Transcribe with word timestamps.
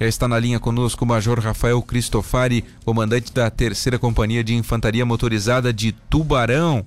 Já 0.00 0.08
está 0.08 0.26
na 0.26 0.40
linha 0.40 0.58
conosco 0.58 1.04
o 1.04 1.08
Major 1.08 1.38
Rafael 1.38 1.80
Cristofari, 1.80 2.64
comandante 2.84 3.32
da 3.32 3.48
Terceira 3.48 3.96
Companhia 3.96 4.42
de 4.42 4.52
Infantaria 4.52 5.06
Motorizada 5.06 5.72
de 5.72 5.92
Tubarão. 5.92 6.84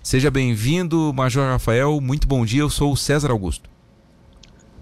Seja 0.00 0.30
bem-vindo, 0.30 1.12
Major 1.12 1.48
Rafael. 1.48 2.00
Muito 2.00 2.28
bom 2.28 2.44
dia. 2.44 2.60
Eu 2.60 2.70
sou 2.70 2.92
o 2.92 2.96
César 2.96 3.32
Augusto. 3.32 3.68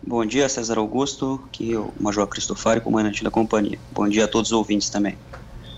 Bom 0.07 0.27
dia, 0.27 0.51
César 0.51 0.77
Augusto, 0.77 1.41
que 1.51 1.73
é 1.73 1.79
o 1.79 1.91
Major 1.99 2.27
Cristofari, 2.27 2.81
comandante 2.81 3.25
da 3.25 3.31
companhia. 3.31 3.79
Bom 3.91 4.07
dia 4.07 4.27
a 4.27 4.29
todos 4.29 4.51
os 4.51 4.59
ouvintes 4.59 4.91
também. 4.91 5.17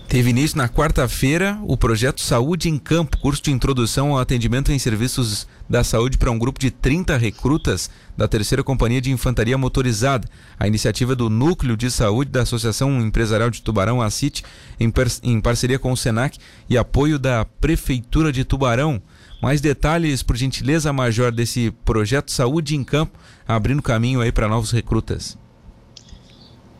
Teve 0.07 0.29
início 0.29 0.57
na 0.57 0.69
quarta-feira 0.69 1.59
o 1.63 1.75
projeto 1.75 2.21
Saúde 2.21 2.69
em 2.69 2.77
Campo, 2.77 3.17
curso 3.17 3.41
de 3.41 3.51
introdução 3.51 4.11
ao 4.11 4.19
atendimento 4.19 4.71
em 4.71 4.77
serviços 4.77 5.47
da 5.67 5.83
saúde 5.83 6.17
para 6.17 6.29
um 6.29 6.37
grupo 6.37 6.59
de 6.59 6.69
30 6.69 7.17
recrutas 7.17 7.89
da 8.15 8.27
Terceira 8.27 8.63
Companhia 8.63 9.01
de 9.01 9.11
Infantaria 9.11 9.57
Motorizada. 9.57 10.27
A 10.59 10.67
iniciativa 10.67 11.15
do 11.15 11.27
Núcleo 11.27 11.75
de 11.75 11.89
Saúde 11.89 12.31
da 12.31 12.43
Associação 12.43 13.01
Empresarial 13.01 13.49
de 13.49 13.63
Tubarão, 13.63 13.99
a 13.99 14.09
CIT, 14.09 14.43
em, 14.79 14.93
em 15.23 15.41
parceria 15.41 15.79
com 15.79 15.91
o 15.91 15.97
SENAC 15.97 16.37
e 16.69 16.77
apoio 16.77 17.17
da 17.17 17.43
Prefeitura 17.43 18.31
de 18.31 18.45
Tubarão. 18.45 19.01
Mais 19.41 19.59
detalhes, 19.59 20.21
por 20.21 20.37
gentileza, 20.37 20.93
Major, 20.93 21.31
desse 21.31 21.71
projeto 21.83 22.31
Saúde 22.31 22.75
em 22.75 22.83
Campo, 22.83 23.17
abrindo 23.47 23.81
caminho 23.81 24.21
aí 24.21 24.31
para 24.31 24.47
novos 24.47 24.71
recrutas. 24.71 25.35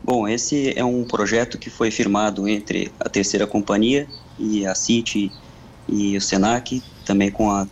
Bom, 0.06 0.28
esse 0.28 0.72
é 0.78 0.84
um 0.84 1.02
projeto 1.02 1.58
que 1.58 1.68
foi 1.68 1.90
firmado 1.90 2.46
entre 2.46 2.92
a 3.00 3.08
terceira 3.08 3.44
companhia 3.44 4.06
e 4.38 4.64
a 4.64 4.72
CIT 4.72 5.32
e 5.88 6.16
o 6.16 6.20
SENAC, 6.20 6.80
também 7.04 7.28
com 7.28 7.50
a 7.50 7.66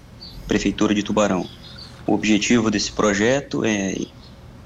Prefeitura 0.49 0.93
de 0.93 1.05
Tubarão. 1.05 1.49
O 2.05 2.13
objetivo 2.13 2.73
desse 2.73 2.91
projeto 2.91 3.65
é 3.65 3.95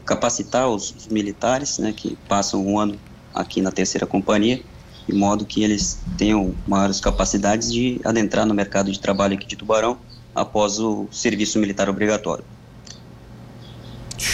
capacitar 0.07 0.67
os, 0.67 0.93
os 0.93 1.09
militares 1.09 1.77
né, 1.77 1.93
que 1.93 2.17
passam 2.27 2.67
um 2.67 2.79
ano 2.79 2.99
aqui 3.35 3.61
na 3.61 3.71
terceira 3.71 4.07
companhia, 4.07 4.65
de 5.07 5.15
modo 5.15 5.45
que 5.45 5.63
eles 5.63 6.01
tenham 6.17 6.55
maiores 6.67 7.01
capacidades 7.01 7.71
de 7.71 8.01
adentrar 8.03 8.47
no 8.47 8.55
mercado 8.55 8.91
de 8.91 8.99
trabalho 8.99 9.35
aqui 9.35 9.47
de 9.47 9.57
Tubarão 9.57 9.99
após 10.35 10.79
o 10.79 11.07
serviço 11.13 11.59
militar 11.59 11.91
obrigatório. 11.91 12.47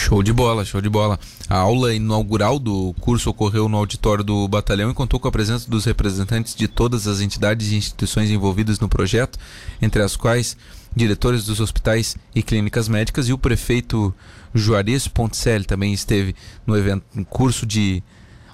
Show 0.05 0.21
de 0.21 0.31
bola, 0.31 0.63
show 0.63 0.79
de 0.79 0.87
bola. 0.87 1.19
A 1.49 1.57
aula 1.57 1.91
inaugural 1.91 2.59
do 2.59 2.93
curso 2.99 3.27
ocorreu 3.31 3.67
no 3.67 3.75
auditório 3.75 4.23
do 4.23 4.47
batalhão 4.47 4.91
e 4.91 4.93
contou 4.93 5.19
com 5.19 5.27
a 5.27 5.31
presença 5.31 5.67
dos 5.67 5.83
representantes 5.83 6.53
de 6.53 6.67
todas 6.67 7.07
as 7.07 7.21
entidades 7.21 7.71
e 7.71 7.75
instituições 7.75 8.29
envolvidas 8.29 8.79
no 8.79 8.87
projeto, 8.87 9.39
entre 9.81 10.03
as 10.03 10.15
quais 10.15 10.55
diretores 10.95 11.45
dos 11.45 11.59
hospitais 11.59 12.15
e 12.35 12.43
clínicas 12.43 12.87
médicas 12.87 13.27
e 13.27 13.33
o 13.33 13.37
prefeito 13.37 14.13
Juarez 14.53 15.07
Ponticelli 15.07 15.65
também 15.65 15.91
esteve 15.91 16.35
no 16.67 16.77
evento, 16.77 17.03
um 17.15 17.23
curso 17.23 17.65
de 17.65 18.03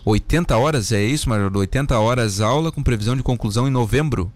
80 0.05 0.57
horas, 0.57 0.93
é 0.93 1.03
isso, 1.03 1.27
Major? 1.27 1.51
80 1.53 1.99
horas 1.99 2.39
aula 2.39 2.71
com 2.71 2.81
previsão 2.81 3.13
de 3.13 3.23
conclusão 3.23 3.67
em 3.67 3.71
novembro. 3.71 4.31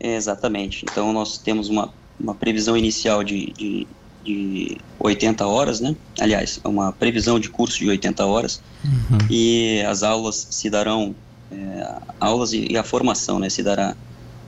É, 0.00 0.16
exatamente. 0.16 0.86
Então 0.90 1.12
nós 1.12 1.36
temos 1.36 1.68
uma, 1.68 1.92
uma 2.18 2.34
previsão 2.34 2.78
inicial 2.78 3.22
de, 3.22 3.52
de 3.52 3.86
de 4.24 4.78
80 4.98 5.46
horas, 5.46 5.80
né? 5.80 5.94
Aliás, 6.20 6.60
é 6.62 6.68
uma 6.68 6.92
previsão 6.92 7.38
de 7.38 7.48
curso 7.48 7.78
de 7.78 7.88
80 7.88 8.24
horas 8.26 8.60
uhum. 8.84 9.18
e 9.30 9.82
as 9.88 10.02
aulas 10.02 10.46
se 10.50 10.68
darão 10.68 11.14
é, 11.50 11.94
aulas 12.20 12.52
e, 12.52 12.72
e, 12.72 12.76
a 12.76 12.82
formação, 12.82 13.38
né? 13.38 13.48
Se 13.48 13.62
dará 13.62 13.96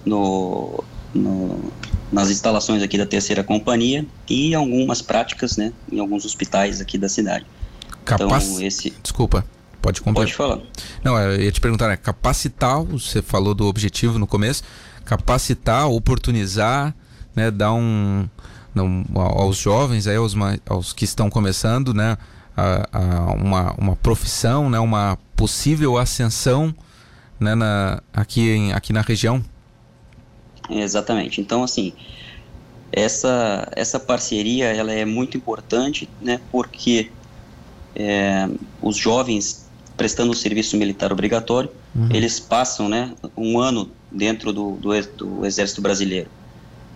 no, 0.05 0.85
no, 1.15 1.73
nas 2.13 2.31
instalações 2.31 2.83
aqui 2.83 2.99
da 2.99 3.07
terceira 3.07 3.43
companhia 3.43 4.05
e 4.29 4.55
algumas 4.55 5.01
práticas, 5.01 5.57
né? 5.57 5.73
Em 5.91 5.99
alguns 5.99 6.25
hospitais 6.25 6.81
aqui 6.81 6.99
da 6.99 7.09
cidade. 7.09 7.47
Capaz... 8.05 8.49
Então 8.49 8.63
esse 8.63 8.93
desculpa. 9.03 9.45
Pode 9.81 10.03
completar. 10.03 10.27
Pode 10.27 10.35
falar. 10.37 10.61
Não, 11.03 11.19
eu 11.19 11.41
ia 11.41 11.51
te 11.51 11.61
perguntar, 11.61 11.89
né? 11.89 11.97
Capacitar, 11.97 12.83
você 12.83 13.23
falou 13.23 13.55
do 13.55 13.67
objetivo 13.67 14.19
no 14.19 14.27
começo, 14.27 14.63
capacitar, 15.07 15.89
oportunizar, 15.89 16.95
né? 17.35 17.51
Dar 17.51 17.73
um, 17.73 18.29
não, 18.75 19.05
aos 19.15 19.57
jovens, 19.57 20.07
aí, 20.07 20.17
aos, 20.17 20.35
aos 20.69 20.93
que 20.93 21.05
estão 21.05 21.29
começando, 21.29 21.93
né, 21.93 22.17
a, 22.57 22.89
a 22.93 23.33
uma, 23.35 23.73
uma 23.79 23.97
profissão, 23.97 24.69
né, 24.71 24.79
uma 24.79 25.19
possível 25.37 25.99
ascensão 25.99 26.75
né, 27.39 27.55
na, 27.55 28.03
aqui, 28.13 28.51
em, 28.51 28.73
aqui 28.73 28.93
na 28.93 29.01
região? 29.01 29.43
Exatamente. 30.69 31.41
Então, 31.41 31.63
assim, 31.63 31.93
essa, 32.93 33.69
essa 33.75 33.99
parceria 33.99 34.67
ela 34.67 34.93
é 34.93 35.05
muito 35.05 35.37
importante, 35.37 36.09
né, 36.21 36.41
porque 36.51 37.11
é, 37.95 38.49
os 38.81 38.97
jovens 38.97 39.69
prestando 39.97 40.33
o 40.33 40.35
serviço 40.35 40.79
militar 40.79 41.13
obrigatório, 41.13 41.71
uhum. 41.95 42.09
eles 42.11 42.41
passam 42.41 42.89
né, 42.89 43.13
um 43.37 43.59
ano 43.59 43.91
dentro 44.11 44.51
do, 44.51 44.73
do, 44.73 44.91
do 45.15 45.45
Exército 45.45 45.83
Brasileiro. 45.83 46.31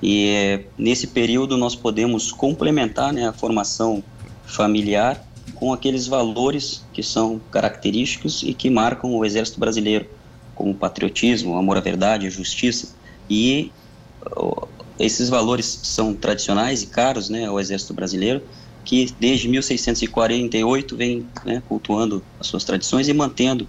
E 0.07 0.29
é, 0.29 0.65
nesse 0.77 1.07
período 1.07 1.57
nós 1.57 1.75
podemos 1.75 2.31
complementar 2.31 3.11
né, 3.11 3.27
a 3.27 3.33
formação 3.33 4.05
familiar 4.45 5.27
com 5.55 5.73
aqueles 5.73 6.07
valores 6.07 6.85
que 6.93 7.03
são 7.03 7.41
característicos 7.51 8.43
e 8.43 8.53
que 8.53 8.69
marcam 8.69 9.15
o 9.15 9.25
Exército 9.25 9.59
Brasileiro, 9.59 10.07
como 10.55 10.75
patriotismo, 10.75 11.57
amor 11.57 11.79
à 11.79 11.81
verdade, 11.81 12.29
justiça. 12.29 12.95
E 13.31 13.73
esses 14.99 15.31
valores 15.31 15.81
são 15.83 16.13
tradicionais 16.13 16.83
e 16.83 16.89
caros 16.89 17.31
né, 17.31 17.47
ao 17.47 17.59
Exército 17.59 17.95
Brasileiro, 17.95 18.43
que 18.85 19.11
desde 19.19 19.49
1648 19.49 20.97
vem 20.99 21.27
né, 21.47 21.63
cultuando 21.67 22.23
as 22.39 22.47
suas 22.47 22.63
tradições 22.63 23.09
e 23.09 23.15
mantendo 23.15 23.67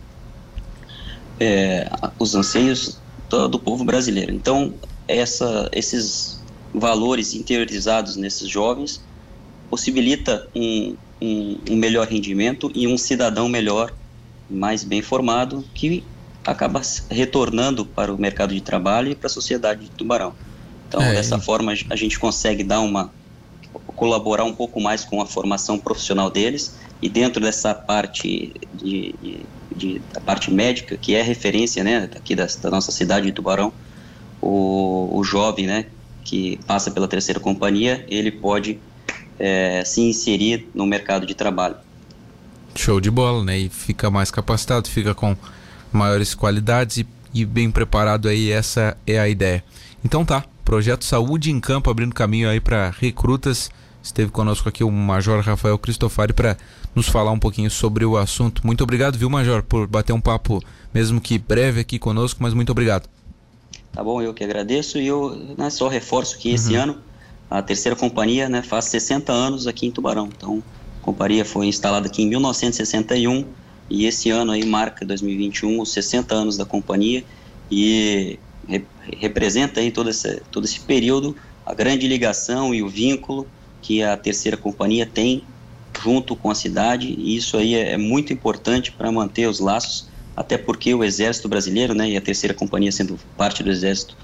é, 1.40 1.90
os 2.20 2.36
anseios 2.36 3.00
do 3.30 3.58
povo 3.58 3.86
brasileiro. 3.86 4.34
Então, 4.34 4.74
essa, 5.08 5.70
esses 5.72 6.42
valores 6.74 7.34
interiorizados 7.34 8.16
nesses 8.16 8.50
jovens 8.50 9.02
possibilita 9.70 10.48
um, 10.56 10.96
um, 11.22 11.58
um, 11.72 11.76
melhor 11.76 12.08
rendimento 12.08 12.72
e 12.76 12.88
um 12.88 12.98
cidadão 12.98 13.48
melhor, 13.48 13.94
mais 14.50 14.84
bem 14.84 15.02
formado, 15.02 15.64
que 15.74 16.04
acaba 16.46 16.82
retornando 17.10 17.86
para 17.86 18.14
o 18.14 18.18
mercado 18.18 18.54
de 18.54 18.62
trabalho 18.62 19.12
e 19.12 19.16
para 19.16 19.28
a 19.28 19.30
sociedade 19.30 19.86
de 19.86 19.92
Tubarão. 19.92 20.34
Então, 20.88 21.02
é, 21.02 21.14
dessa 21.14 21.40
forma, 21.40 21.74
a 21.90 21.96
gente 21.96 22.20
consegue 22.20 22.64
dar 22.64 22.82
uma 22.82 23.12
colaborar 23.96 24.44
um 24.44 24.54
pouco 24.54 24.80
mais 24.80 25.04
com 25.06 25.22
a 25.22 25.26
formação 25.26 25.80
profissional 25.80 26.30
deles 26.30 26.76
e 27.02 27.10
dentro 27.10 27.42
dessa 27.42 27.74
parte 27.74 28.54
de, 28.74 29.16
de, 29.22 29.40
de 29.76 30.02
da 30.14 30.20
parte 30.20 30.52
médica 30.52 30.98
que 30.98 31.16
é 31.16 31.22
referência, 31.22 31.84
né, 31.84 32.10
aqui 32.16 32.36
da, 32.36 32.46
da 32.62 32.70
nossa 32.70 32.92
cidade 32.92 33.26
de 33.26 33.32
Tubarão, 33.32 33.74
o, 34.46 35.18
o 35.18 35.24
jovem, 35.24 35.66
né, 35.66 35.86
que 36.24 36.60
passa 36.68 36.92
pela 36.92 37.08
terceira 37.08 37.40
companhia, 37.40 38.06
ele 38.08 38.32
pode 38.32 38.80
é, 39.40 39.84
se 39.84 40.02
inserir 40.02 40.70
no 40.74 40.86
mercado 40.86 41.26
de 41.26 41.34
trabalho. 41.34 41.76
Show 42.76 43.00
de 43.00 43.10
bola, 43.10 43.44
né? 43.44 43.58
E 43.58 43.70
fica 43.70 44.12
mais 44.12 44.30
capacitado, 44.30 44.90
fica 44.90 45.16
com 45.16 45.36
maiores 45.92 46.36
qualidades 46.36 46.98
e, 46.98 47.08
e 47.34 47.46
bem 47.46 47.72
preparado 47.72 48.28
aí, 48.28 48.52
essa 48.52 48.98
é 49.08 49.18
a 49.18 49.28
ideia. 49.28 49.64
Então 50.04 50.26
tá, 50.26 50.44
projeto 50.64 51.06
Saúde 51.06 51.52
em 51.52 51.60
Campo 51.60 51.90
abrindo 51.90 52.14
caminho 52.14 52.50
aí 52.50 52.60
para 52.60 52.90
recrutas. 52.90 53.72
Esteve 54.04 54.30
conosco 54.30 54.70
aqui 54.70 54.84
o 54.84 54.92
Major 54.92 55.42
Rafael 55.42 55.80
Cristofari 55.80 56.32
para 56.32 56.58
nos 56.94 57.08
falar 57.08 57.32
um 57.32 57.40
pouquinho 57.40 57.72
sobre 57.72 58.06
o 58.06 58.18
assunto. 58.18 58.62
Muito 58.66 58.84
obrigado, 58.84 59.18
viu, 59.18 59.30
Major, 59.30 59.64
por 59.64 59.88
bater 59.88 60.14
um 60.14 60.22
papo, 60.22 60.62
mesmo 60.94 61.20
que 61.20 61.40
breve 61.40 61.80
aqui 61.80 61.98
conosco, 61.98 62.44
mas 62.44 62.54
muito 62.54 62.72
obrigado. 62.72 63.10
Tá 63.96 64.04
bom, 64.04 64.22
eu 64.22 64.34
que 64.34 64.44
agradeço 64.44 65.00
e 65.00 65.08
eu 65.08 65.34
né, 65.58 65.70
só 65.70 65.88
reforço 65.88 66.38
que 66.38 66.50
esse 66.50 66.74
uhum. 66.74 66.84
ano 66.84 66.98
a 67.50 67.62
terceira 67.62 67.96
companhia 67.96 68.50
né, 68.50 68.62
faz 68.62 68.86
60 68.86 69.32
anos 69.32 69.68
aqui 69.68 69.88
em 69.88 69.92
Tubarão. 69.92 70.28
Então, 70.36 70.62
a 71.02 71.06
companhia 71.06 71.46
foi 71.46 71.68
instalada 71.68 72.08
aqui 72.08 72.22
em 72.24 72.28
1961 72.28 73.46
e 73.90 74.06
esse 74.06 74.30
ano 74.30 74.52
aí 74.52 74.66
marca 74.66 75.06
2021 75.06 75.80
os 75.80 75.94
60 75.94 76.36
anos 76.36 76.58
da 76.58 76.66
companhia 76.66 77.24
e 77.72 78.38
re 78.68 78.84
representa 79.18 79.80
aí 79.80 79.92
todo 79.92 80.10
esse, 80.10 80.42
todo 80.52 80.66
esse 80.66 80.80
período 80.82 81.36
a 81.66 81.74
grande 81.74 82.06
ligação 82.06 82.74
e 82.74 82.84
o 82.84 82.90
vínculo 82.90 83.48
que 83.82 84.04
a 84.04 84.18
terceira 84.18 84.58
companhia 84.58 85.06
tem 85.06 85.44
junto 86.04 86.36
com 86.36 86.50
a 86.50 86.56
cidade 86.56 87.08
e 87.18 87.38
isso 87.38 87.56
aí 87.56 87.76
é, 87.76 87.94
é 87.94 87.98
muito 87.98 88.34
importante 88.34 88.92
para 88.92 89.10
manter 89.10 89.48
os 89.48 89.60
laços 89.60 90.10
até 90.36 90.58
porque 90.58 90.94
o 90.94 91.04
Exército 91.04 91.48
Brasileiro, 91.48 91.94
né, 91.94 92.10
e 92.10 92.18
a 92.18 92.22
Terceira 92.22 92.54
Companhia 92.54 92.92
sendo 92.92 93.18
parte 93.38 93.64
do 93.64 93.72
Exército 93.72 94.16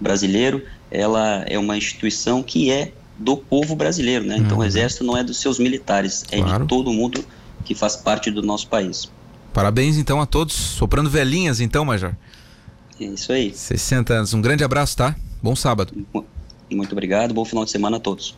Brasileiro, 0.00 0.64
ela 0.90 1.44
é 1.46 1.58
uma 1.58 1.76
instituição 1.76 2.42
que 2.42 2.70
é 2.70 2.92
do 3.18 3.36
povo 3.36 3.74
brasileiro, 3.74 4.24
né? 4.24 4.36
Uhum. 4.36 4.42
Então 4.42 4.56
o 4.58 4.60
uhum. 4.60 4.66
Exército 4.66 5.04
não 5.04 5.16
é 5.16 5.24
dos 5.24 5.38
seus 5.38 5.58
militares, 5.58 6.24
é 6.30 6.38
claro. 6.38 6.62
de 6.62 6.68
todo 6.68 6.92
mundo 6.92 7.24
que 7.64 7.74
faz 7.74 7.96
parte 7.96 8.30
do 8.30 8.42
nosso 8.42 8.68
país. 8.68 9.10
Parabéns 9.52 9.96
então 9.98 10.20
a 10.20 10.26
todos, 10.26 10.54
soprando 10.54 11.10
velhinhas 11.10 11.60
então, 11.60 11.84
Major. 11.84 12.14
É 13.00 13.04
isso 13.04 13.32
aí. 13.32 13.52
60 13.52 14.14
anos, 14.14 14.34
um 14.34 14.40
grande 14.40 14.62
abraço, 14.62 14.96
tá? 14.96 15.16
Bom 15.42 15.56
sábado. 15.56 15.92
Muito 16.70 16.92
obrigado, 16.92 17.34
bom 17.34 17.44
final 17.44 17.64
de 17.64 17.70
semana 17.70 17.96
a 17.96 18.00
todos. 18.00 18.34